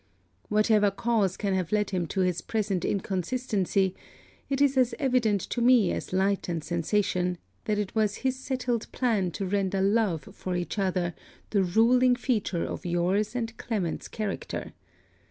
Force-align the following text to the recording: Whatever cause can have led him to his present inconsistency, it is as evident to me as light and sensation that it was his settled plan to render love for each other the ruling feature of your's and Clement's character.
Whatever 0.49 0.89
cause 0.89 1.37
can 1.37 1.53
have 1.53 1.71
led 1.71 1.91
him 1.91 2.07
to 2.07 2.21
his 2.21 2.41
present 2.41 2.83
inconsistency, 2.83 3.93
it 4.49 4.59
is 4.59 4.75
as 4.75 4.95
evident 4.97 5.39
to 5.41 5.61
me 5.61 5.91
as 5.91 6.11
light 6.11 6.49
and 6.49 6.63
sensation 6.63 7.37
that 7.65 7.77
it 7.77 7.93
was 7.93 8.15
his 8.25 8.35
settled 8.35 8.91
plan 8.91 9.29
to 9.29 9.45
render 9.45 9.79
love 9.79 10.23
for 10.33 10.55
each 10.55 10.79
other 10.79 11.13
the 11.51 11.61
ruling 11.61 12.15
feature 12.15 12.63
of 12.65 12.83
your's 12.83 13.35
and 13.35 13.55
Clement's 13.57 14.07
character. 14.07 14.73